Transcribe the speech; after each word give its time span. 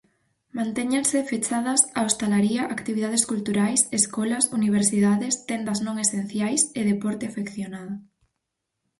Mantéñense 0.57 1.19
fechadas 1.31 1.81
a 1.97 1.99
hostalaría, 2.05 2.63
actividades 2.77 3.23
culturais, 3.31 3.81
escolas, 3.99 4.45
universidades, 4.59 5.33
tendas 5.49 5.79
non 5.85 5.95
esenciais 6.05 6.61
e 6.79 6.81
deporte 6.91 7.23
afeccionado. 7.27 7.93